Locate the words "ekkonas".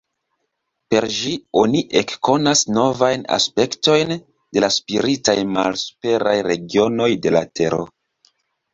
2.01-2.65